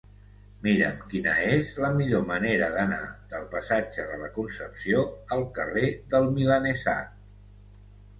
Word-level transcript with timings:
Mira'm 0.67 1.01
quina 1.09 1.33
és 1.49 1.67
la 1.83 1.89
millor 1.97 2.23
manera 2.29 2.69
d'anar 2.75 3.01
del 3.33 3.45
passatge 3.51 4.05
de 4.13 4.17
la 4.21 4.29
Concepció 4.37 5.03
al 5.37 5.45
carrer 5.59 5.85
del 6.15 6.27
Milanesat. 6.39 7.13